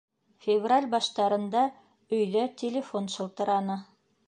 [0.45, 1.61] Февраль баштарында
[2.19, 3.79] өйҙә телефон шылтыраны.